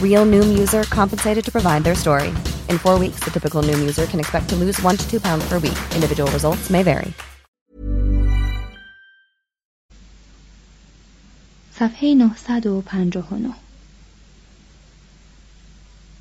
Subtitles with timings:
[0.00, 2.28] Real Noom user compensated to provide their story.
[2.68, 5.44] In four weeks, the typical Noom user can expect to lose one to two pounds
[5.48, 5.78] per week.
[5.94, 7.12] Individual results may vary.
[11.78, 13.54] صفحه 959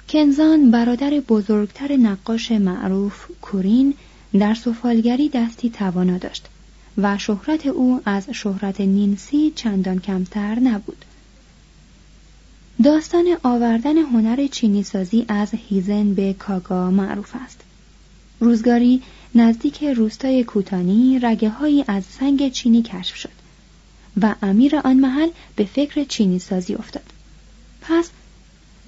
[0.10, 3.94] کنزان برادر بزرگتر نقاش معروف کورین
[4.40, 6.48] در سفالگری دستی توانا داشت
[6.98, 11.06] و شهرت او از شهرت نینسی چندان کمتر نبود.
[12.85, 17.61] داستان آوردن هنر چینی سازی از هیزن به کاگا معروف است.
[18.41, 19.03] روزگاری
[19.35, 23.31] نزدیک روستای کوتانی رگه هایی از سنگ چینی کشف شد
[24.23, 27.03] و امیر آن محل به فکر چینی سازی افتاد.
[27.81, 28.11] پس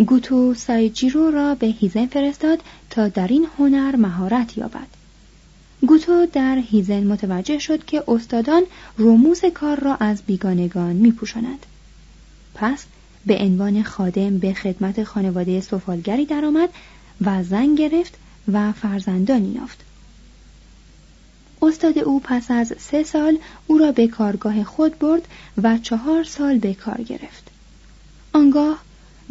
[0.06, 4.88] گوتو سایجیرو را به هیزن فرستاد تا در این هنر مهارت یابد.
[5.86, 8.62] گوتو در هیزن متوجه شد که استادان
[8.98, 11.66] رموز کار را از بیگانگان می پوشند.
[12.54, 12.84] پس
[13.26, 16.68] به عنوان خادم به خدمت خانواده سفالگری درآمد
[17.20, 18.14] و زن گرفت
[18.52, 19.78] و فرزندانی یافت.
[21.62, 25.28] استاد او پس از سه سال او را به کارگاه خود برد
[25.62, 27.50] و چهار سال به کار گرفت.
[28.32, 28.78] آنگاه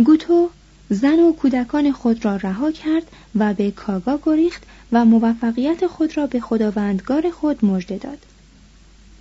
[0.05, 0.49] گوتو
[0.89, 6.27] زن و کودکان خود را رها کرد و به کاگا گریخت و موفقیت خود را
[6.27, 8.17] به خداوندگار خود مژده داد.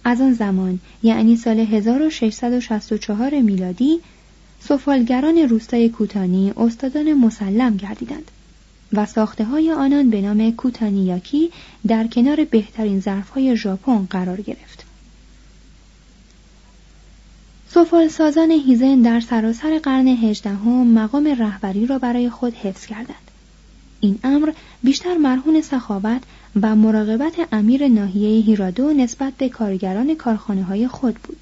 [0.05, 4.01] از آن زمان یعنی سال 1664 میلادی
[4.61, 8.31] سفالگران روستای کوتانی استادان مسلم گردیدند
[8.93, 11.51] و ساخته های آنان به نام کوتانیاکی
[11.87, 14.85] در کنار بهترین ظرف های ژاپن قرار گرفت.
[17.71, 23.31] سفال سازان هیزن در سراسر قرن هجدهم مقام رهبری را برای خود حفظ کردند.
[24.01, 24.53] این امر
[24.83, 26.23] بیشتر مرهون سخاوت
[26.63, 31.37] و مراقبت امیر ناحیه هیرادو نسبت به کارگران کارخانه های خود بود.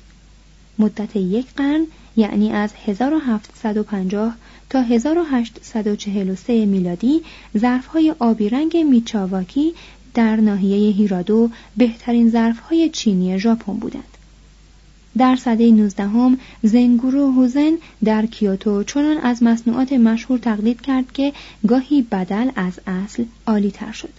[0.78, 4.34] مدت یک قرن یعنی از 1750
[4.71, 7.22] تا 1843 میلادی
[7.59, 9.75] ظرفهای آبی رنگ میچاواکی
[10.15, 14.16] در ناحیه هیرادو بهترین ظرفهای چینی ژاپن بودند.
[15.19, 17.72] در سده 19 هم زنگورو هوزن
[18.04, 21.33] در کیوتو چنان از مصنوعات مشهور تقلید کرد که
[21.66, 24.12] گاهی بدل از اصل عالی تر شد.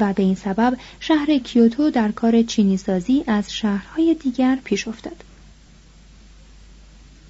[0.00, 5.24] و به این سبب شهر کیوتو در کار چینی سازی از شهرهای دیگر پیش افتاد.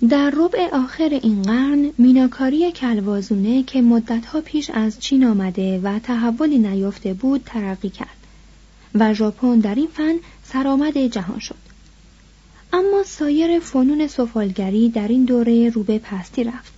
[0.08, 6.58] در ربع آخر این قرن میناکاری کلوازونه که مدتها پیش از چین آمده و تحولی
[6.58, 8.16] نیافته بود ترقی کرد
[8.94, 10.14] و ژاپن در این فن
[10.44, 11.54] سرآمد جهان شد.
[12.72, 16.72] اما سایر فنون سفالگری در این دوره روبه پستی رفت.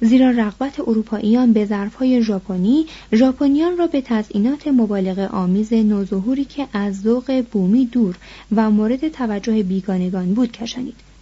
[0.00, 7.00] زیرا رغبت اروپاییان به ظرفهای ژاپنی ژاپنیان را به تزئینات مبالغه آمیز نوظهوری که از
[7.00, 8.16] ذوق بومی دور
[8.56, 11.13] و مورد توجه بیگانگان بود کشانید.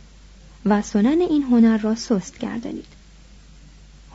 [0.67, 3.03] و سنن این هنر را سست گردانید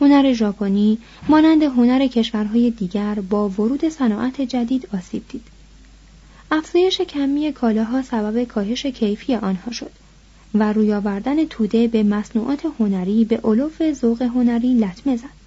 [0.02, 0.98] هنر ژاپنی
[1.30, 5.44] مانند هنر کشورهای دیگر با ورود صناعت جدید آسیب دید.
[6.52, 9.92] افزایش کمی کالاها سبب کاهش کیفی آنها شد
[10.54, 15.38] و روی آوردن توده به مصنوعات هنری به علوف ذوق هنری لطمه زد.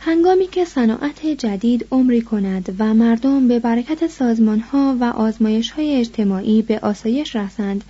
[0.00, 5.32] هنگامی که صناعت جدید عمری کند و مردم به برکت سازمانها و
[5.76, 7.84] های اجتماعی به آسایش رسند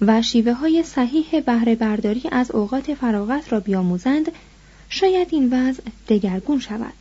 [0.00, 4.32] و شیوه های صحیح بهره برداری از اوقات فراغت را بیاموزند
[4.88, 6.92] شاید این وضع دگرگون شود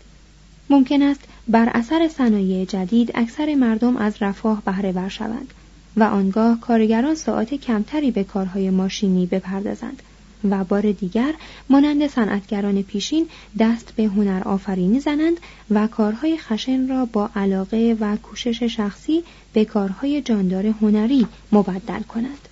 [0.69, 5.53] ممکن است بر اثر صنایع جدید اکثر مردم از رفاه بهره ور شوند
[5.97, 10.01] و آنگاه کارگران ساعت کمتری به کارهای ماشینی بپردازند
[10.49, 11.33] و بار دیگر
[11.69, 13.27] مانند صنعتگران پیشین
[13.59, 15.37] دست به هنر آفرینی زنند
[15.71, 22.49] و کارهای خشن را با علاقه و کوشش شخصی به کارهای جاندار هنری مبدل کنند.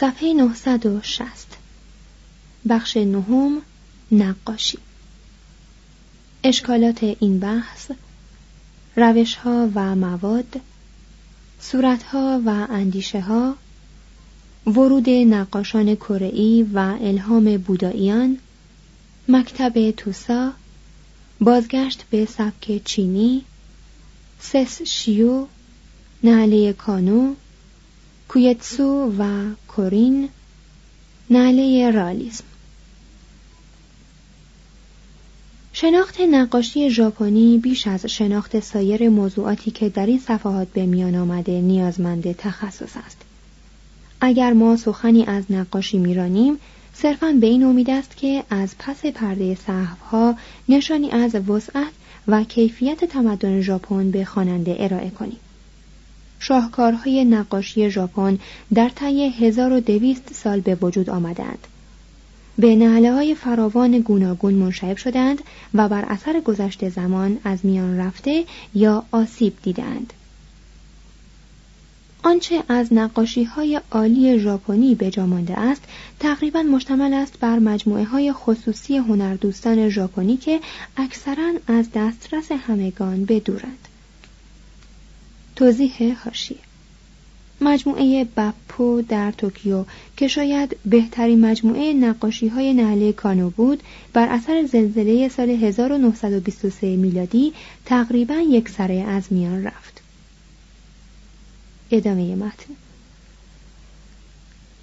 [0.00, 1.56] صفحه 960
[2.68, 3.62] بخش نهم
[4.12, 4.78] نقاشی.
[6.44, 7.90] اشکالات این بحث
[8.96, 10.60] روشها و مواد
[11.60, 13.56] صورتها و اندیشه ها
[14.66, 18.38] ورود نقاشان کره‌ای و الهام بوداییان
[19.28, 20.52] مکتب توسا
[21.40, 23.44] بازگشت به سبک چینی
[24.40, 25.46] سس شیو
[26.22, 27.34] نعله کانو
[28.28, 30.28] کویتسو و کورین
[31.30, 32.44] نعله رالیسم
[35.72, 41.60] شناخت نقاشی ژاپنی بیش از شناخت سایر موضوعاتی که در این صفحات به میان آمده
[41.60, 43.16] نیازمند تخصص است.
[44.20, 46.56] اگر ما سخنی از نقاشی میرانیم
[46.94, 50.36] صرفا به این امید است که از پس پرده صحفها
[50.68, 51.92] نشانی از وسعت
[52.28, 55.38] و کیفیت تمدن ژاپن به خواننده ارائه کنیم.
[56.40, 58.38] شاهکارهای نقاشی ژاپن
[58.74, 61.66] در طی 1200 سال به وجود آمدند
[62.58, 65.42] به نهله های فراوان گوناگون منشعب شدند
[65.74, 68.44] و بر اثر گذشت زمان از میان رفته
[68.74, 70.12] یا آسیب دیدند.
[72.22, 75.82] آنچه از نقاشی های عالی ژاپنی به جا مانده است
[76.18, 80.60] تقریبا مشتمل است بر مجموعه های خصوصی هنردوستان ژاپنی که
[80.96, 83.88] اکثرا از دسترس همگان بدورند
[85.60, 86.58] توضیح هاشیه
[87.60, 89.84] مجموعه بپو در توکیو
[90.16, 97.52] که شاید بهترین مجموعه نقاشی های نهله کانو بود بر اثر زلزله سال 1923 میلادی
[97.84, 100.02] تقریبا یک سره از میان رفت.
[101.90, 102.74] ادامه متن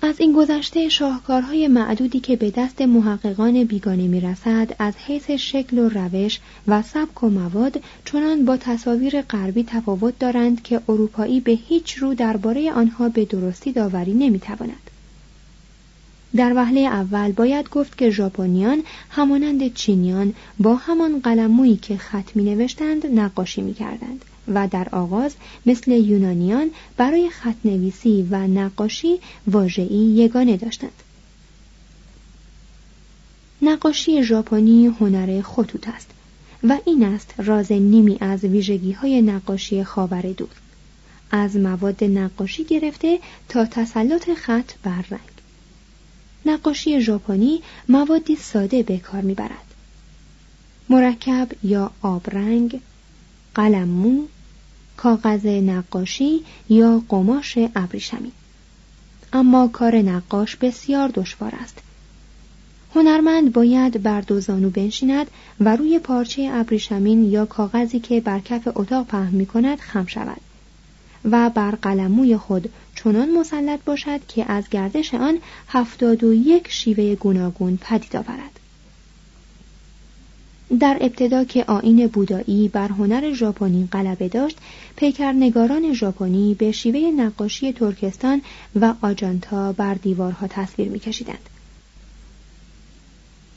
[0.02, 5.80] از این گذشته شاهکارهای معدودی که به دست محققان بیگانه می رسد از حیث شکل
[5.80, 11.52] و روش و سبک و مواد چنان با تصاویر غربی تفاوت دارند که اروپایی به
[11.52, 14.92] هیچ رو درباره آنها به درستی داوری نمی تواند.
[16.36, 22.44] در وهله اول باید گفت که ژاپنیان همانند چینیان با همان قلمویی که خط می
[22.44, 24.26] نوشتند نقاشی می کردند.
[24.54, 25.36] و در آغاز
[25.66, 31.04] مثل یونانیان برای خط نویسی و نقاشی واژه‌ای یگانه داشتند.
[33.62, 36.10] نقاشی ژاپنی هنر خطوط است
[36.64, 40.50] و این است راز نیمی از ویژگی های نقاشی خاور دور
[41.32, 43.20] از مواد نقاشی گرفته
[43.50, 45.38] تا تسلط خط بر رنگ
[46.46, 49.74] نقاشی ژاپنی موادی ساده به کار می‌برد
[50.90, 52.82] مرکب یا آبرنگ
[53.56, 54.24] قلممو
[54.98, 58.32] کاغذ نقاشی یا قماش ابریشمی.
[59.34, 61.78] اما کار نقاش بسیار دشوار است.
[62.96, 65.28] هنرمند باید بر دو زانو بنشیند
[65.60, 70.42] و روی پارچه ابریشمین یا کاغذی که بر کف اتاق پهن می کند خم شود
[71.32, 75.38] و بر قلموی خود چنان مسلط باشد که از گردش آن
[75.68, 78.60] هفتاد و یک شیوه گوناگون پدید آورد.
[80.80, 84.58] در ابتدا که آین بودایی بر هنر ژاپنی غلبه داشت
[84.96, 88.42] پیکرنگاران ژاپنی به شیوه نقاشی ترکستان
[88.82, 91.50] و آجانتا بر دیوارها تصویر میکشیدند.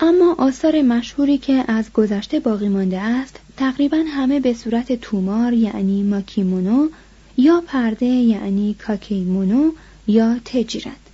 [0.01, 6.03] اما آثار مشهوری که از گذشته باقی مانده است تقریبا همه به صورت تومار یعنی
[6.03, 6.89] ماکیمونو
[7.37, 9.73] یا پرده یعنی کاکیمونو
[10.07, 11.10] یا تجیرند.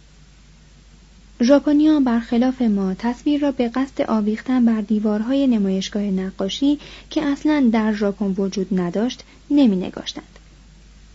[1.42, 6.78] ژاپنیا برخلاف ما تصویر را به قصد آویختن بر دیوارهای نمایشگاه نقاشی
[7.10, 10.38] که اصلا در ژاپن وجود نداشت نمی نگاشتند.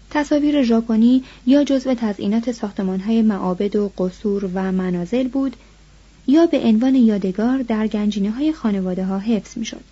[0.10, 5.56] تصاویر ژاپنی یا جزو تزئینات ساختمانهای معابد و قصور و منازل بود
[6.28, 9.84] یا به عنوان یادگار در گنجینه های خانواده ها حفظ می شد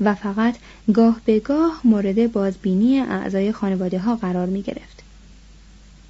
[0.00, 0.54] و فقط
[0.94, 4.91] گاه به گاه مورد بازبینی اعضای خانواده ها قرار می گرفت.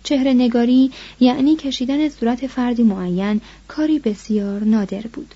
[0.05, 0.91] چهره نگاری
[1.21, 5.35] یعنی کشیدن صورت فردی معین کاری بسیار نادر بود.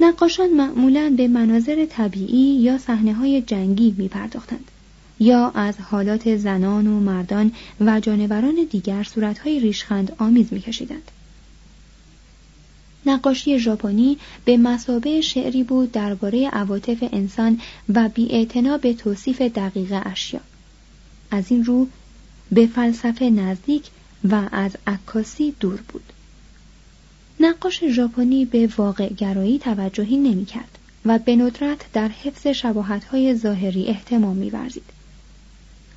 [0.00, 4.70] نقاشان معمولا به مناظر طبیعی یا صحنه های جنگی می پرداختند
[5.20, 11.10] یا از حالات زنان و مردان و جانوران دیگر صورتهای ریشخند آمیز می کشیدند.
[13.06, 17.60] نقاشی ژاپنی به مسابه شعری بود درباره عواطف انسان
[17.94, 20.40] و بیاعتنا به توصیف دقیق اشیا
[21.30, 21.88] از این رو
[22.54, 23.90] به فلسفه نزدیک
[24.30, 26.12] و از عکاسی دور بود
[27.40, 32.64] نقاش ژاپنی به واقع گرایی توجهی نمی کرد و به ندرت در حفظ
[33.10, 34.84] های ظاهری احتمام می‌ورزید.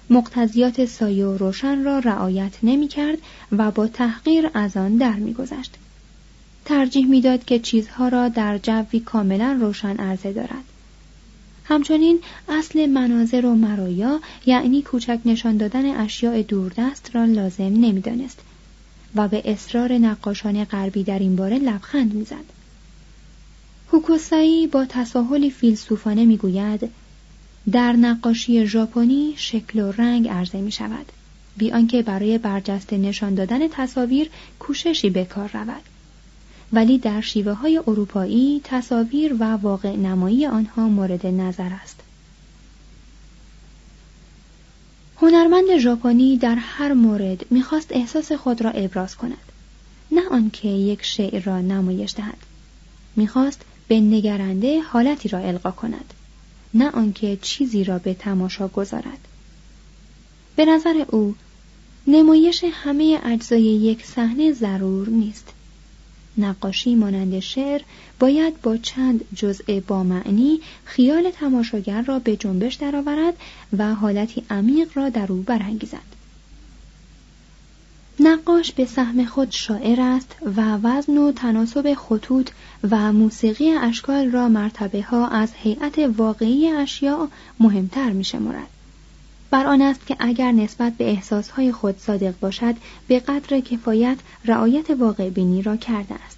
[0.10, 3.18] مقتضیات سایه و روشن را رعایت نمی کرد
[3.52, 5.76] و با تحقیر از آن در میگذشت.
[6.66, 10.64] ترجیح می‌داد که چیزها را در جوی کاملا روشن عرضه دارد.
[11.68, 12.20] همچنین
[12.50, 18.40] اصل مناظر و مرایا یعنی کوچک نشان دادن اشیاء دوردست را لازم نمی‌دانست
[19.16, 22.46] و به اصرار نقاشان غربی در این باره لبخند می‌زد.
[23.92, 26.90] هوکوسایی با تساهلی فیلسوفانه می‌گوید
[27.72, 31.06] در نقاشی ژاپنی شکل و رنگ عرضه می شود
[31.58, 35.82] بی آنکه برای برجسته نشان دادن تصاویر کوششی به کار رود
[36.74, 42.00] ولی در شیوه های اروپایی تصاویر و واقع نمایی آنها مورد نظر است.
[45.22, 49.38] هنرمند ژاپنی در هر مورد می‌خواست احساس خود را ابراز کند.
[50.12, 52.38] نه آنکه یک شعر را نمایش دهد.
[53.16, 56.14] می‌خواست به نگرنده حالتی را القا کند.
[56.74, 59.28] نه آنکه چیزی را به تماشا گذارد.
[60.56, 61.36] به نظر او
[62.08, 65.47] نمایش همه اجزای یک صحنه ضرور نیست.
[66.38, 67.82] نقاشی مانند شعر
[68.20, 73.34] باید با چند جزء با معنی خیال تماشاگر را به جنبش درآورد
[73.78, 76.18] و حالتی عمیق را در او برانگیزد
[78.20, 82.50] نقاش به سهم خود شاعر است و وزن و تناسب خطوط
[82.90, 87.28] و موسیقی اشکال را مرتبه ها از هیئت واقعی اشیاء
[87.60, 88.77] مهمتر می شمارد.
[89.52, 92.76] بر آن است که اگر نسبت به احساسهای خود صادق باشد
[93.08, 96.38] به قدر کفایت رعایت واقع بینی را کرده است.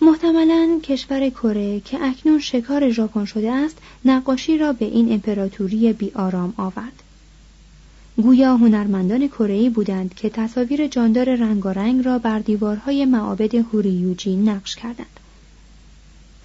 [0.00, 6.12] محتملا کشور کره که اکنون شکار ژاپن شده است نقاشی را به این امپراتوری بی
[6.14, 7.02] آرام آورد.
[8.22, 15.20] گویا هنرمندان کره‌ای بودند که تصاویر جاندار رنگارنگ را بر دیوارهای معابد هوریوجی نقش کردند.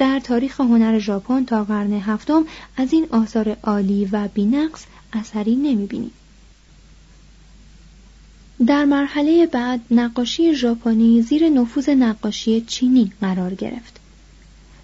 [0.01, 2.46] در تاریخ هنر ژاپن تا قرن هفتم
[2.77, 6.12] از این آثار عالی و بینقص اثری نمی‌بینیم.
[8.67, 14.00] در مرحله بعد نقاشی ژاپنی زیر نفوذ نقاشی چینی قرار گرفت.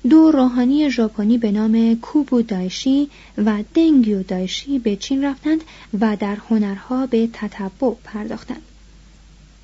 [0.10, 5.62] دو روحانی ژاپنی به نام کوبو دایشی و دنگیو دایشی به چین رفتند
[6.00, 8.62] و در هنرها به تتبع پرداختند.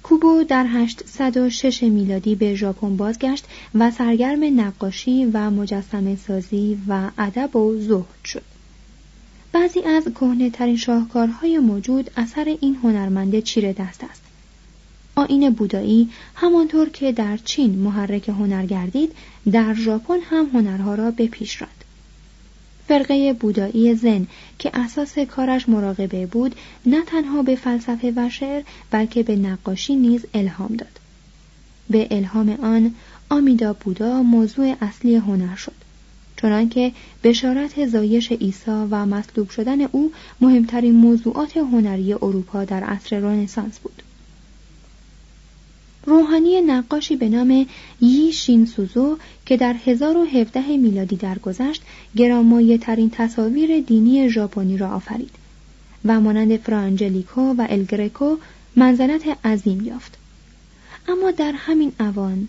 [0.04, 3.46] کوبو در 806 میلادی به ژاپن بازگشت
[3.76, 8.44] و سرگرم نقاشی و مجسمه سازی و ادب و زهد شد.
[9.52, 14.22] بعضی از کهنه ترین شاهکارهای موجود اثر این هنرمند چیره دست است.
[15.16, 19.12] آین بودایی همانطور که در چین محرک هنر گردید
[19.52, 21.83] در ژاپن هم هنرها را به پیش راند
[22.88, 24.28] فرقه بودایی زن
[24.60, 30.26] که اساس کارش مراقبه بود نه تنها به فلسفه و شعر بلکه به نقاشی نیز
[30.34, 31.00] الهام داد.
[31.90, 32.96] به الهام آن
[33.30, 35.74] آمیدا بودا موضوع اصلی هنر شد.
[36.38, 36.92] چنانکه
[37.24, 40.12] بشارت زایش عیسی و مصلوب شدن او
[40.42, 44.03] مهمترین موضوعات هنری اروپا در عصر رنسانس بود.
[46.06, 47.66] روحانی نقاشی به نام
[48.02, 51.82] یی شین سوزو که در 1017 میلادی درگذشت
[52.16, 55.32] گرامایه ترین تصاویر دینی ژاپنی را آفرید
[56.06, 58.38] و مانند فرانجلیکو و الگرکو
[58.76, 60.18] منزلت عظیم یافت.
[61.08, 62.48] اما در همین اوان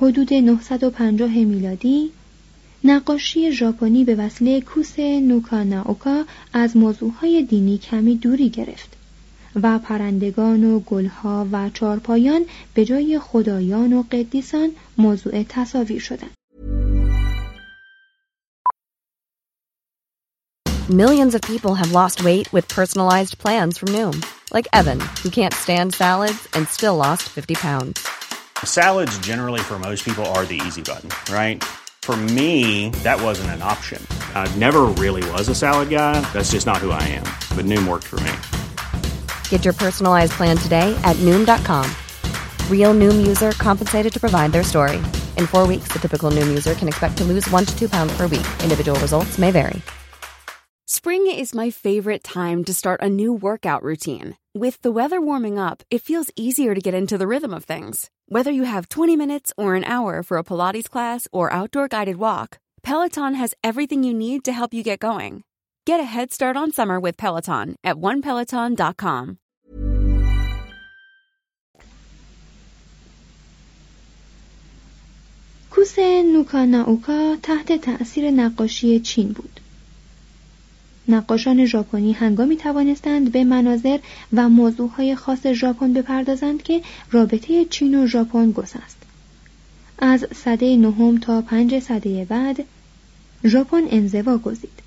[0.00, 2.10] حدود 950 میلادی
[2.84, 8.96] نقاشی ژاپنی به وسیله کوس نوکاناوکا از موضوعهای دینی کمی دوری گرفت.
[9.63, 16.31] و پرندگان و گلها و چارپایان به جای خدایان و قدیسان موضوع تصاویر شدند.
[20.89, 25.53] Millions of people have lost weight with personalized plans from Noom, like Evan, who can't
[25.53, 28.05] stand salads and still lost 50 pounds.
[28.65, 31.63] Salads generally for most people are the easy button, right?
[32.01, 34.05] For me, that wasn't an option.
[34.35, 36.19] I never really was a salad guy.
[36.33, 37.27] That's just not who I am.
[37.55, 38.54] But Noom worked for me.
[39.48, 41.90] Get your personalized plan today at noom.com.
[42.70, 44.98] Real noom user compensated to provide their story.
[45.36, 48.16] In four weeks, the typical noom user can expect to lose one to two pounds
[48.16, 48.46] per week.
[48.62, 49.82] Individual results may vary.
[50.88, 54.36] Spring is my favorite time to start a new workout routine.
[54.54, 58.08] With the weather warming up, it feels easier to get into the rhythm of things.
[58.28, 62.18] Whether you have 20 minutes or an hour for a Pilates class or outdoor guided
[62.18, 65.42] walk, Peloton has everything you need to help you get going.
[65.90, 69.38] Get a head start on summer with Peloton at onepeloton.com.
[75.70, 75.98] کوس
[76.32, 79.60] نوکاناوکا تحت تأثیر نقاشی چین بود.
[81.08, 83.98] نقاشان ژاپنی هنگامی توانستند به مناظر
[84.32, 89.02] و موضوعهای خاص ژاپن بپردازند که رابطه چین و ژاپن گسست.
[89.98, 92.64] از سده نهم تا پنج سده بعد
[93.44, 94.85] ژاپن انزوا گزید.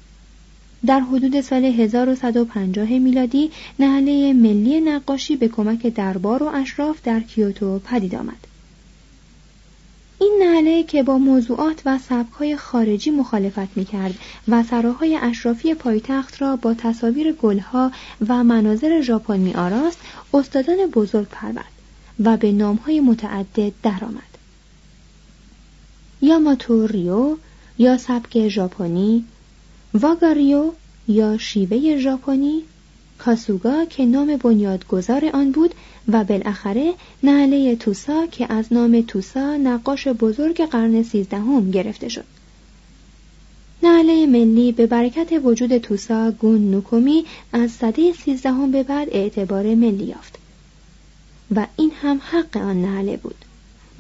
[0.86, 7.80] در حدود سال 1150 میلادی نهله ملی نقاشی به کمک دربار و اشراف در کیوتو
[7.80, 8.48] پدید آمد.
[10.20, 14.16] این نهله که با موضوعات و سبکهای خارجی مخالفت می‌کرد
[14.48, 17.92] و سراهای اشرافی پایتخت را با تصاویر گلها
[18.28, 20.00] و مناظر ژاپن می آراست
[20.34, 21.72] استادان بزرگ پرورد
[22.20, 24.24] و به نامهای متعدد درآمد.
[26.22, 27.38] یاماتو ریو
[27.78, 29.26] یا سبک ژاپنی
[29.94, 30.72] واگاریو
[31.08, 32.64] یا شیوه ژاپنی
[33.18, 35.76] کاسوگا که نام بنیادگذار آن بود
[36.08, 36.94] و بالاخره
[37.24, 42.24] نهله توسا که از نام توسا نقاش بزرگ قرن سیزدهم گرفته شد.
[43.84, 50.04] نهله ملی به برکت وجود توسا گون نوکومی از سده سیزدهم به بعد اعتبار ملی
[50.04, 50.38] یافت
[51.56, 53.36] و این هم حق آن نهله بود.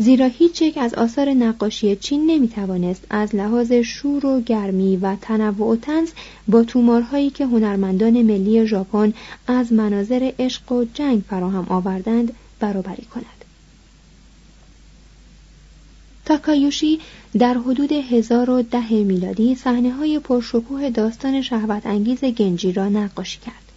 [0.01, 5.15] زیرا هیچ یک از آثار نقاشی چین نمی توانست از لحاظ شور و گرمی و
[5.15, 6.09] تنوع و تنز
[6.47, 9.13] با تومارهایی که هنرمندان ملی ژاپن
[9.47, 13.45] از مناظر عشق و جنگ فراهم آوردند برابری کند.
[16.25, 16.99] تاکایوشی
[17.39, 23.68] در حدود 1010 میلادی صحنه های پرشکوه داستان شهوت انگیز گنجی را نقاشی کرد.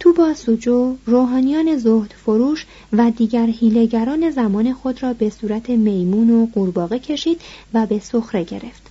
[0.00, 6.46] توبا سوجو روحانیان زهد فروش و دیگر هیلگران زمان خود را به صورت میمون و
[6.46, 7.40] قورباغه کشید
[7.74, 8.90] و به سخره گرفت.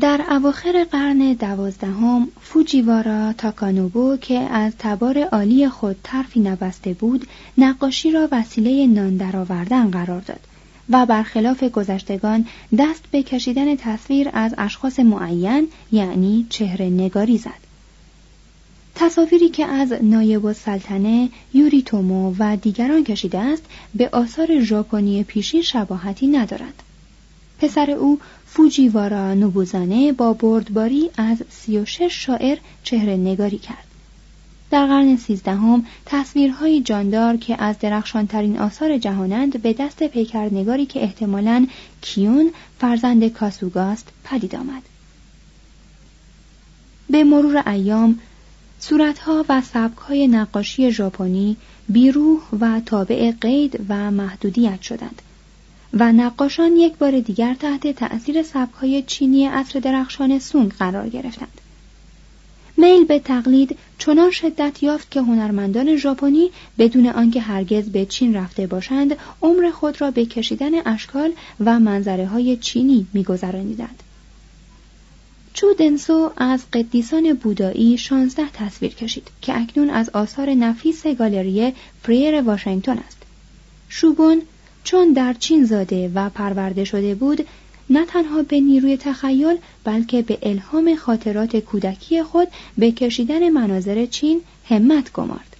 [0.00, 7.26] در اواخر قرن دوازدهم فوجیوارا تاکانوبو که از تبار عالی خود طرفی نبسته بود
[7.58, 10.40] نقاشی را وسیله نان درآوردن قرار داد
[10.90, 12.46] و برخلاف گذشتگان
[12.78, 17.61] دست به کشیدن تصویر از اشخاص معین یعنی چهره نگاری زد
[18.94, 23.62] تصاویری که از نایب السلطنه یوریتومو و دیگران کشیده است
[23.94, 26.82] به آثار ژاپنی پیشین شباهتی ندارند.
[27.58, 33.84] پسر او فوجیوارا نوبوزانه با بردباری از سی و شش شاعر چهره نگاری کرد.
[34.70, 41.66] در قرن سیزدهم تصویرهای جاندار که از درخشانترین آثار جهانند به دست پیکرنگاری که احتمالاً
[42.00, 44.82] کیون فرزند کاسوگاست پدید آمد.
[47.10, 48.18] به مرور ایام
[48.84, 51.56] صورتها و سبکهای نقاشی ژاپنی
[51.88, 55.22] بیروح و تابع قید و محدودیت شدند
[55.94, 61.60] و نقاشان یک بار دیگر تحت تأثیر سبکهای چینی عصر درخشان سونگ قرار گرفتند.
[62.76, 68.66] میل به تقلید چنان شدت یافت که هنرمندان ژاپنی بدون آنکه هرگز به چین رفته
[68.66, 74.02] باشند عمر خود را به کشیدن اشکال و منظره های چینی میگذرانیدند.
[75.54, 82.42] چو دنسو از قدیسان بودایی 16 تصویر کشید که اکنون از آثار نفیس گالری فریر
[82.42, 83.18] واشنگتن است.
[83.88, 84.42] شوگون
[84.84, 87.46] چون در چین زاده و پرورده شده بود
[87.90, 94.40] نه تنها به نیروی تخیل بلکه به الهام خاطرات کودکی خود به کشیدن مناظر چین
[94.68, 95.56] همت گمارد.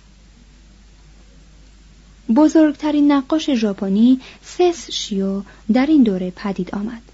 [2.36, 7.11] بزرگترین نقاش ژاپنی سس شیو در این دوره پدید آمد.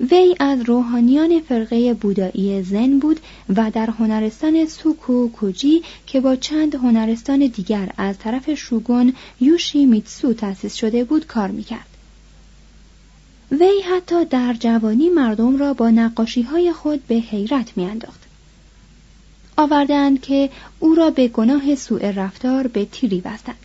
[0.00, 3.20] وی از روحانیان فرقه بودایی زن بود
[3.56, 10.32] و در هنرستان سوکو کوجی که با چند هنرستان دیگر از طرف شوگون یوشی میتسو
[10.32, 11.86] تأسیس شده بود کار می‌کرد.
[13.50, 18.20] وی حتی در جوانی مردم را با نقاشی های خود به حیرت میانداخت.
[19.56, 23.63] آوردند که او را به گناه سوء رفتار به تیری بستند.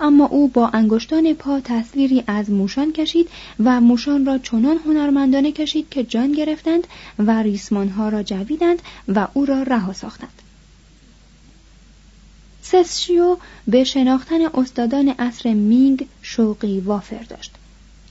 [0.00, 3.28] اما او با انگشتان پا تصویری از موشان کشید
[3.64, 6.86] و موشان را چنان هنرمندانه کشید که جان گرفتند
[7.18, 10.42] و ریسمانها را جویدند و او را رها ساختند.
[12.62, 13.36] سسشیو
[13.68, 17.54] به شناختن استادان عصر مینگ شوقی وافر داشت.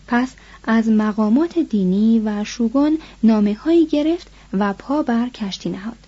[0.07, 0.29] پس
[0.63, 6.04] از مقامات دینی و شوگون نامه هایی گرفت و پا بر کشتی نهاد.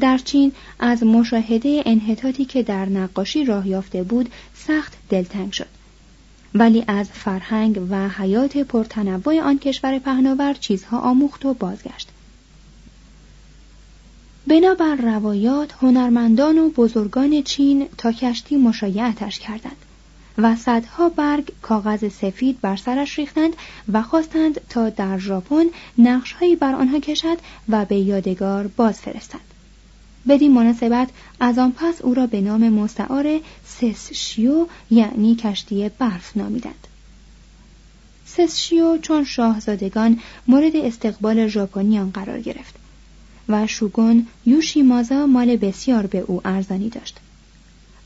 [0.00, 5.66] در چین از مشاهده انحطاطی که در نقاشی راه یافته بود سخت دلتنگ شد.
[6.54, 12.08] ولی از فرهنگ و حیات پرتنوع آن کشور پهناور چیزها آموخت و بازگشت.
[14.46, 19.76] بنابر روایات هنرمندان و بزرگان چین تا کشتی مشایعتش کردند
[20.38, 23.56] و صدها برگ کاغذ سفید بر سرش ریختند
[23.92, 25.64] و خواستند تا در ژاپن
[25.98, 29.53] نقشهایی بر آنها کشد و به یادگار باز فرستند
[30.28, 31.08] بدین مناسبت
[31.40, 36.86] از آن پس او را به نام مستعار سسشیو یعنی کشتی برف نامیدند.
[38.26, 42.74] سسشیو چون شاهزادگان مورد استقبال ژاپنیان قرار گرفت
[43.48, 47.20] و شوگون یوشیمازا مال بسیار به او ارزانی داشت.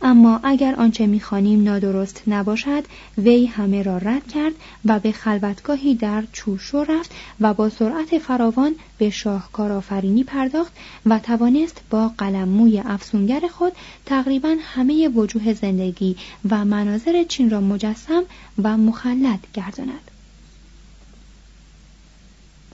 [0.02, 2.84] اما اگر آنچه می‌خوانیم نادرست نباشد
[3.18, 4.52] وی همه را رد کرد
[4.84, 10.72] و به خلوتگاهی در چوشو رفت و با سرعت فراوان به شاهکار آفرینی پرداخت
[11.06, 13.72] و توانست با قلم موی افسونگر خود
[14.06, 16.16] تقریبا همه وجوه زندگی
[16.50, 18.22] و مناظر چین را مجسم
[18.62, 20.10] و مخلد گرداند.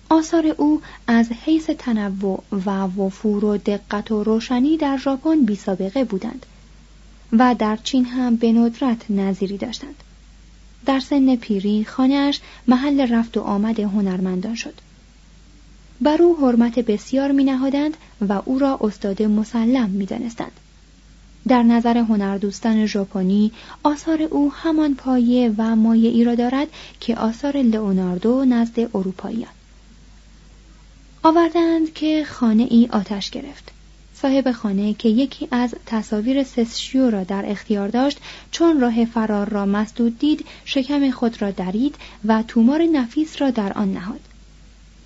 [0.08, 6.04] آثار او از حیث تنوع و وفور و دقت و روشنی در ژاپن بی سابقه
[6.04, 6.46] بودند.
[7.38, 9.94] و در چین هم به ندرت نظیری داشتند.
[10.86, 14.74] در سن پیری خانهاش محل رفت و آمد هنرمندان شد.
[16.00, 17.96] بر او حرمت بسیار می نهادند
[18.28, 20.52] و او را استاد مسلم می دانستند.
[21.48, 26.68] در نظر هنردوستان ژاپنی آثار او همان پایه و مایه ای را دارد
[27.00, 29.50] که آثار لئوناردو نزد اروپاییان
[31.22, 33.73] آوردند که خانه ای آتش گرفت.
[34.24, 38.18] صاحب خانه که یکی از تصاویر سسشیو را در اختیار داشت
[38.50, 43.72] چون راه فرار را مسدود دید شکم خود را درید و تومار نفیس را در
[43.72, 44.20] آن نهاد.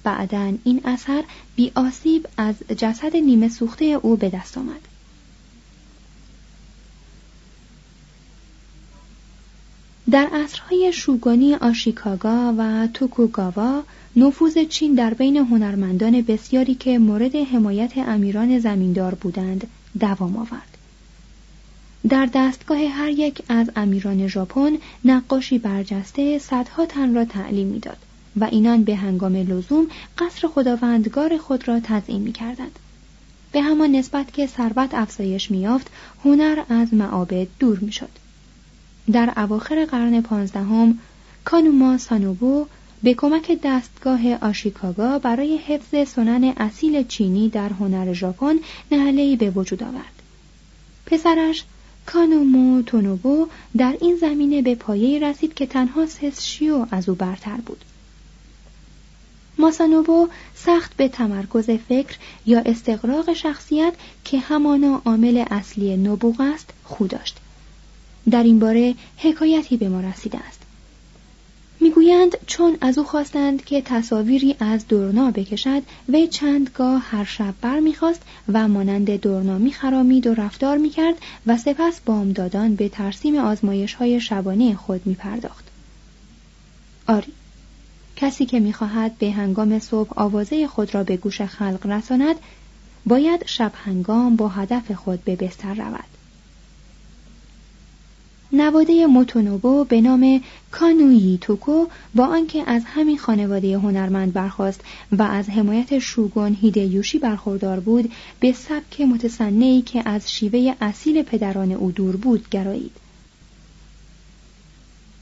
[0.05, 1.25] بعدا این اثر
[1.57, 4.88] بی آسیب از جسد نیمه سوخته او به دست آمد.
[10.11, 13.83] در عصرهای شوگانی آشیکاگا و توکوگاوا
[14.17, 19.67] نفوذ چین در بین هنرمندان بسیاری که مورد حمایت امیران زمیندار بودند
[20.01, 20.79] دوام آورد.
[22.09, 24.73] در دستگاه هر یک از امیران ژاپن
[25.05, 27.99] نقاشی برجسته صدها تن را تعلیم می‌داد
[28.37, 29.87] و اینان به هنگام لزوم
[30.19, 32.79] قصر خداوندگار خود را تزئین می‌کردند.
[33.53, 35.91] به همان نسبت که ثروت افزایش میافت
[36.25, 38.18] هنر از معابد دور می‌شد.
[39.13, 40.99] در اواخر قرن پانزدهم
[41.45, 42.67] کانوما سانوبو
[43.03, 48.59] به کمک دستگاه آشیکاگا برای حفظ سنن اصیل چینی در هنر ژاپن
[48.93, 50.23] نهلهای به وجود آورد.
[51.07, 51.65] پسرش
[52.07, 57.85] کانومو تونوبو در این زمینه به پایه رسید که تنها سسشیو از او برتر بود.
[59.59, 62.17] ماسانوبو سخت به تمرکز فکر
[62.47, 63.95] یا استقراق شخصیت
[64.25, 67.37] که همانا عامل اصلی نبوغ است خو داشت.
[68.29, 70.59] در این باره حکایتی به ما رسیده است.
[71.81, 77.81] می‌گویند چون از او خواستند که تصاویری از دورنا بکشد وی چندگاه هر شب بر
[77.81, 81.15] می‌خواست و مانند دورنا میخرامید و رفتار می‌کرد
[81.47, 85.65] و سپس بامدادان به ترسیم آزمایش های شبانه خود میپرداخت
[87.09, 87.33] آری
[88.17, 92.37] کسی که می‌خواهد به هنگام صبح آوازه خود را به گوش خلق رساند
[93.07, 96.18] باید شب هنگام با هدف خود به بستر رود
[98.53, 104.81] نواده موتونوبو به نام کانویی توکو با آنکه از همین خانواده هنرمند برخواست
[105.13, 111.73] و از حمایت شوگون هیدیوشی برخوردار بود به سبک متصنعی که از شیوه اصیل پدران
[111.73, 112.97] او دور بود گرایید.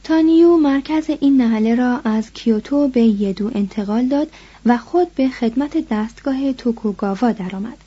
[0.04, 4.28] تانیو مرکز این نهله را از کیوتو به یدو انتقال داد
[4.66, 7.78] و خود به خدمت دستگاه توکوگاوا درآمد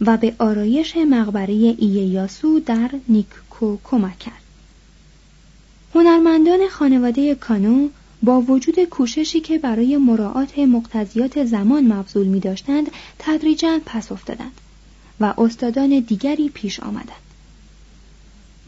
[0.00, 4.49] و به آرایش مقبره اییاسو در نیککو کمک کرد.
[5.94, 7.88] هنرمندان خانواده کانو
[8.22, 14.60] با وجود کوششی که برای مراعات مقتضیات زمان مبذول می داشتند تدریجا پس افتادند
[15.20, 17.30] و استادان دیگری پیش آمدند.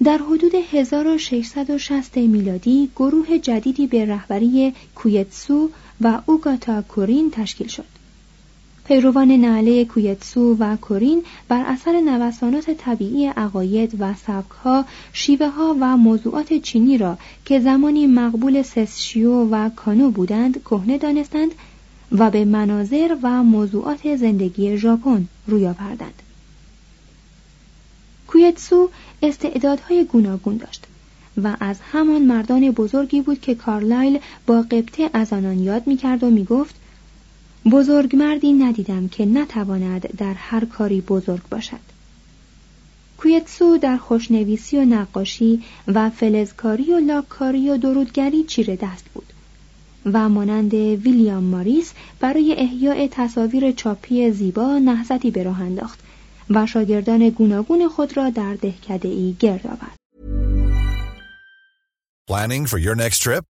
[0.05, 7.92] در حدود 1660 میلادی گروه جدیدی به رهبری کویتسو و اوگاتا کورین تشکیل شد.
[8.85, 15.97] پیروان نعله کویتسو و کورین بر اثر نوسانات طبیعی عقاید و سبکها شیوه ها و
[15.97, 21.51] موضوعات چینی را که زمانی مقبول سسشیو و کانو بودند کهنه دانستند
[22.13, 26.23] و به مناظر و موضوعات زندگی ژاپن روی آوردند.
[28.29, 28.91] کویتسو
[29.23, 30.87] استعدادهای گوناگون داشت
[31.43, 36.31] و از همان مردان بزرگی بود که کارلایل با قبطه از آنان یاد می‌کرد و
[36.31, 36.75] می‌گفت
[37.71, 41.93] بزرگ مردی ندیدم که نتواند در هر کاری بزرگ باشد.
[43.19, 49.33] کویتسو در خوشنویسی و نقاشی و فلزکاری و لاککاری و درودگری چیره دست بود.
[50.07, 55.99] و مانند ویلیام ماریس برای احیاء تصاویر چاپی زیبا نهضتی به راه انداخت
[56.51, 59.97] و شاگردان گوناگون خود را در دهکده ای گرد آورد.
[62.31, 63.52] Planning for your next trip?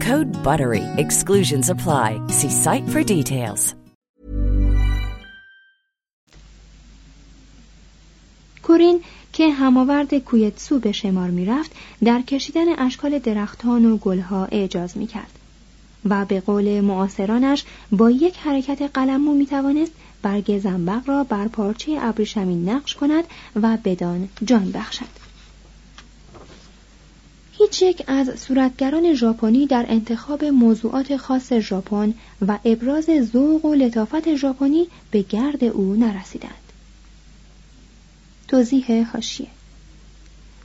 [0.09, 0.83] Code BUTTERY.
[1.03, 2.09] Exclusions apply.
[2.37, 3.75] See site for details.
[8.63, 9.01] کورین
[9.33, 11.71] که هماورد کویتسو به شمار می رفت
[12.03, 15.39] در کشیدن اشکال درختان و گلها اعجاز می کرد
[16.05, 21.97] و به قول معاصرانش با یک حرکت قلمو می توانست برگ زنبق را بر پارچه
[21.99, 23.23] ابریشمین نقش کند
[23.55, 25.20] و بدان جان بخشد
[27.61, 32.13] هیچ یک از صورتگران ژاپنی در انتخاب موضوعات خاص ژاپن
[32.47, 36.71] و ابراز ذوق و لطافت ژاپنی به گرد او نرسیدند.
[38.47, 39.47] توضیح هاشیه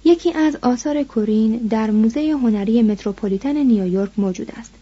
[0.05, 4.73] یکی از آثار کورین در موزه هنری متروپولیتن نیویورک موجود است.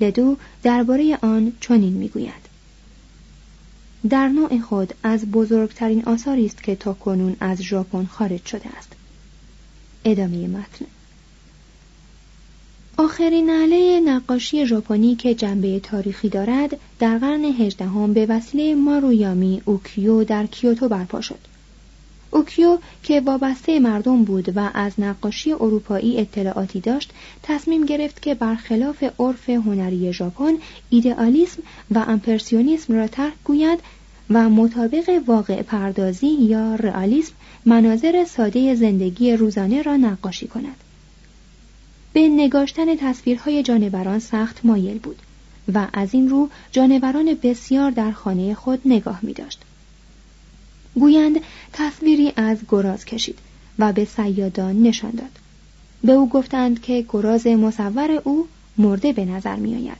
[0.00, 2.46] لدو درباره آن چنین می‌گوید.
[4.08, 8.92] در نوع خود از بزرگترین آثاری است که تا کنون از ژاپن خارج شده است.
[10.04, 10.86] ادامه متن.
[12.98, 20.24] آخرین نحله نقاشی ژاپنی که جنبه تاریخی دارد در قرن هجدهم به وسیله مارویاما اوکیو
[20.24, 21.38] در کیوتو برپا شد.
[22.30, 27.10] اوکیو که وابسته مردم بود و از نقاشی اروپایی اطلاعاتی داشت
[27.42, 30.54] تصمیم گرفت که برخلاف عرف هنری ژاپن
[30.90, 33.78] ایدئالیسم و امپرسیونیسم را ترک گوید
[34.30, 37.32] و مطابق واقع پردازی یا رئالیسم
[37.66, 40.85] مناظر ساده زندگی روزانه را نقاشی کند.
[42.16, 45.18] به نگاشتن تصویرهای جانوران سخت مایل بود
[45.74, 49.60] و از این رو جانوران بسیار در خانه خود نگاه می داشت.
[50.94, 51.40] گویند
[51.72, 53.38] تصویری از گراز کشید
[53.78, 55.30] و به سیادان نشان داد.
[56.04, 58.48] به او گفتند که گراز مصور او
[58.78, 59.98] مرده به نظر می آید.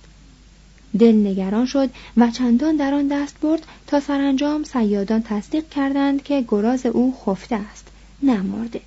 [0.98, 6.44] دل نگران شد و چندان در آن دست برد تا سرانجام سیادان تصدیق کردند که
[6.48, 7.86] گراز او خفته است
[8.22, 8.80] نه مرده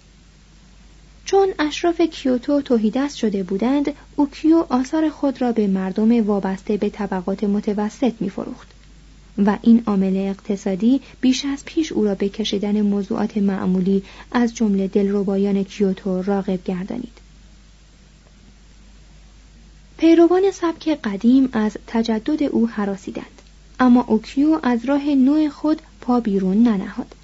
[1.29, 7.43] چون اشراف کیوتو تهیدست شده بودند اوکیو آثار خود را به مردم وابسته به طبقات
[7.43, 8.67] متوسط میفروخت.
[9.45, 14.87] و این عامل اقتصادی بیش از پیش او را به کشیدن موضوعات معمولی از جمله
[14.87, 17.17] دلربایان کیوتو راغب گردانید.
[19.97, 23.41] پیروان سبک قدیم از تجدد او هراسیدند
[23.79, 27.15] اما اوکیو از راه نو خود پا بیرون ننهاد.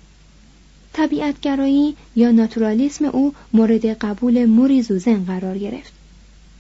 [0.96, 5.94] طبیعتگرایی یا ناتورالیسم او مورد قبول موری زوزن قرار گرفت.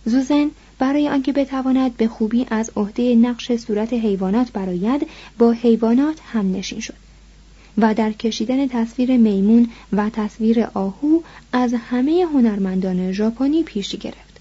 [0.06, 6.52] زوزن برای آنکه بتواند به خوبی از عهده نقش صورت حیوانات براید با حیوانات هم
[6.52, 6.93] نشین شد
[7.78, 11.19] و در کشیدن تصویر میمون و تصویر آهو
[11.54, 14.39] از همه هنرمندان ژاپنی پیشی گرفت.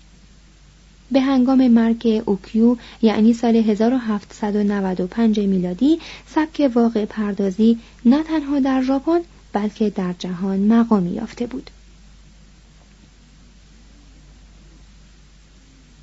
[1.13, 9.21] به هنگام مرگ اوکیو یعنی سال 1795 میلادی سبک واقع پردازی نه تنها در ژاپن
[9.55, 11.71] بلکه در جهان مقامی یافته بود.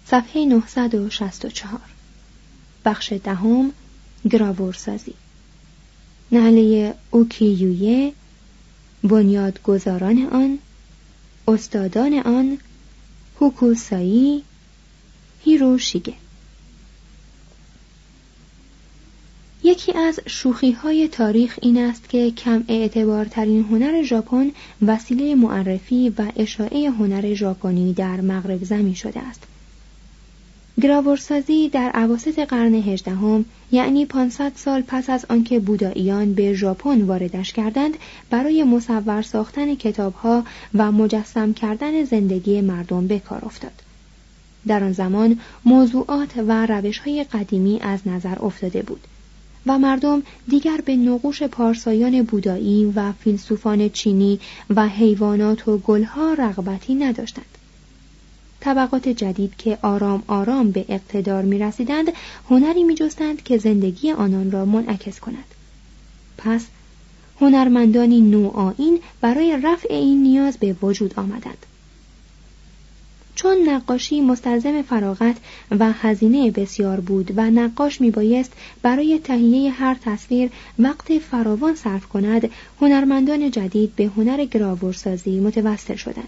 [0.06, 1.80] صفحه 964
[2.86, 3.72] بخش دهم
[4.30, 5.14] گراور سازی
[6.32, 8.14] نهله اوکیویه
[9.04, 10.60] بنیادگذاران آن
[11.48, 12.58] استادان آن
[13.40, 14.44] هوکوسایی
[15.44, 16.14] هیروشیگه.
[19.64, 24.52] یکی از شوخی های تاریخ این است که کم اعتبارترین هنر ژاپن
[24.88, 29.44] وسیله معرفی و اشاعه هنر ژاپنی در مغرب زمین شده است.
[30.82, 37.54] گراورسازی در عواسط قرن هجدهم یعنی 500 سال پس از آنکه بوداییان به ژاپن واردش
[37.54, 37.98] کردند
[38.30, 40.44] برای مصور ساختن کتابها
[40.76, 43.72] و مجسم کردن زندگی مردم به کار افتاد.
[44.68, 49.08] در آن زمان موضوعات و روشهای قدیمی از نظر افتاده بود.
[49.66, 56.96] و مردم دیگر به نقوش پارسایان بودایی و فیلسوفان چینی و حیوانات و گلها رغبتی
[56.96, 57.46] نداشتند.
[58.60, 62.12] طبقات جدید که آرام آرام به اقتدار می رسیدند
[62.50, 65.56] هنری می جستند که زندگی آنان را منعکس کند.
[66.38, 66.68] پس
[67.42, 71.66] هنرمندانی نوآین برای رفع این نیاز به وجود آمدند.
[73.36, 75.38] چون نقاشی مستلزم فراغت
[75.80, 82.06] و هزینه بسیار بود و نقاش می بایست برای تهیه هر تصویر وقت فراوان صرف
[82.06, 82.50] کند
[82.82, 86.28] هنرمندان جدید به هنر گراورسازی متوسل شدند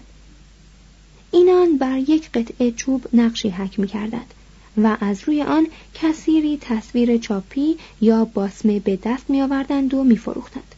[1.30, 4.34] اینان بر یک قطعه چوب نقشی حک می کردند
[4.76, 10.16] و از روی آن کثیری تصویر چاپی یا باسمه به دست می آوردند و می
[10.16, 10.74] فروختند.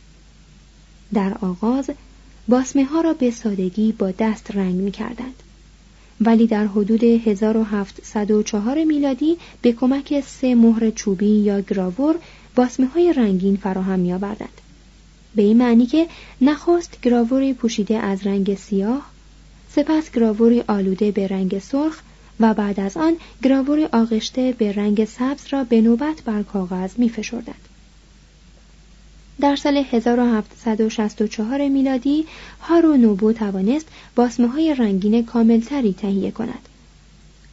[1.15, 1.91] در آغاز
[2.49, 5.43] باسمه ها را به سادگی با دست رنگ می کردند.
[6.21, 12.15] ولی در حدود 1704 میلادی به کمک سه مهر چوبی یا گراور
[12.55, 14.61] باسمه های رنگین فراهم می آوردند.
[15.35, 16.07] به این معنی که
[16.41, 19.11] نخست گراوری پوشیده از رنگ سیاه
[19.71, 22.01] سپس گراوری آلوده به رنگ سرخ
[22.41, 27.09] و بعد از آن گراوری آغشته به رنگ سبز را به نوبت بر کاغذ می
[27.09, 27.76] فشردند.
[29.41, 32.27] در سال 1764 میلادی
[32.61, 36.69] هارو نوبو توانست باسمه های رنگین کاملتری تهیه کند.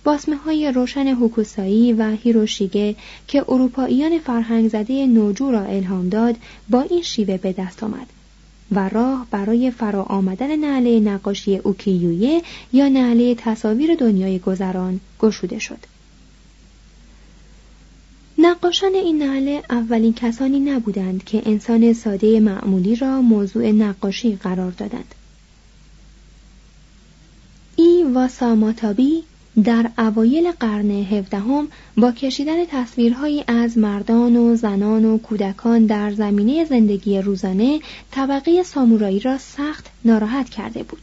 [0.03, 2.95] باسمه های روشن هوکوسایی و هیروشیگه
[3.27, 6.35] که اروپاییان فرهنگ زده نوجو را الهام داد
[6.69, 8.07] با این شیوه به دست آمد
[8.71, 12.41] و راه برای فرا آمدن نعله نقاشی اوکیویه
[12.73, 15.92] یا نعله تصاویر دنیای گذران گشوده شد.
[18.45, 25.15] نقاشان این نعله اولین کسانی نبودند که انسان ساده معمولی را موضوع نقاشی قرار دادند.
[27.75, 29.23] ای واساماتابی
[29.63, 36.65] در اوایل قرن هفدهم با کشیدن تصویرهایی از مردان و زنان و کودکان در زمینه
[36.65, 37.79] زندگی روزانه
[38.11, 41.01] طبقه سامورایی را سخت ناراحت کرده بود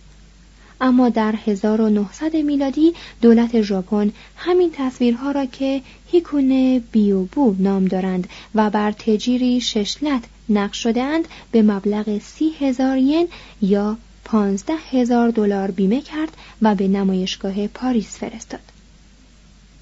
[0.81, 8.71] اما در 1900 میلادی دولت ژاپن همین تصویرها را که هیکونه بیوبو نام دارند و
[8.71, 13.29] بر تجیری ششلت نقش شدهاند به مبلغ سی هزار ین
[13.62, 18.80] یا پانزده هزار دلار بیمه کرد و به نمایشگاه پاریس فرستاد.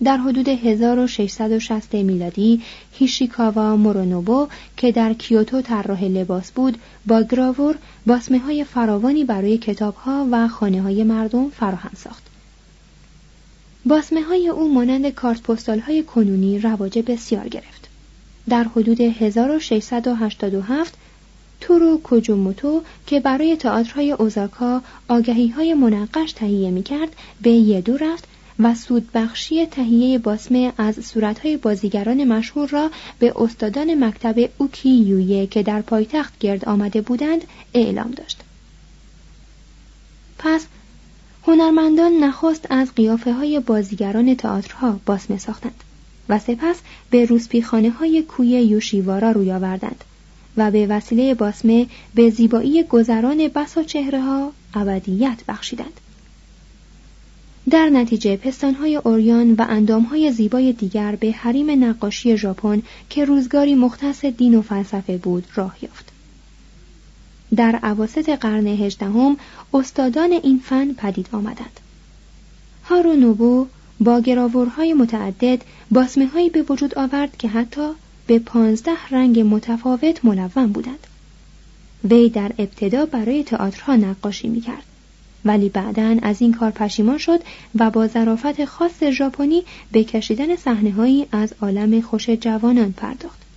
[0.05, 7.75] در حدود 1660 میلادی هیشیکاوا مورونوبو که در کیوتو طراح لباس بود با گراور
[8.07, 12.23] باسمه های فراوانی برای کتاب ها و خانه های مردم فراهم ساخت.
[13.85, 17.89] باسمه های او مانند کارت پستال های کنونی رواج بسیار گرفت.
[18.49, 20.95] در حدود 1687
[21.61, 28.29] تورو کوجوموتو که برای تئاترهای اوزاکا آگهی های منقش تهیه می کرد به یدو رفت
[28.59, 35.83] و سودبخشی تهیه باسمه از صورتهای بازیگران مشهور را به استادان مکتب اوکی که در
[35.83, 37.45] پایتخت گرد آمده بودند
[37.75, 38.41] اعلام داشت.
[40.39, 40.67] پس
[41.47, 45.85] هنرمندان نخست از قیافه های بازیگران تئاترها باسمه ساختند
[46.29, 46.77] و سپس
[47.11, 50.05] به روسپیخانه های کوی یوشیوارا روی آوردند
[50.57, 56.01] و به وسیله باسمه به زیبایی گذران بسا چهره ها ابدیت بخشیدند.
[57.71, 64.25] در نتیجه پستانهای اوریان و اندامهای زیبای دیگر به حریم نقاشی ژاپن که روزگاری مختص
[64.25, 66.13] دین و فلسفه بود راه یافت.
[67.57, 69.37] در عواسط قرن هجدهم
[69.75, 71.81] استادان این فن پدید آمدند.
[72.85, 73.67] هارو نوبو
[74.01, 77.91] با گراورهای متعدد باسمه هایی به وجود آورد که حتی
[78.27, 81.07] به پانزده رنگ متفاوت ملون بودند.
[82.05, 84.85] وی در ابتدا برای تئاترها نقاشی می کرد
[85.49, 87.41] ولی بعدا از این کار پشیمان شد
[87.79, 93.48] و با ظرافت خاص ژاپنی به کشیدن صحنههایی از عالم خوش جوانان پرداخت.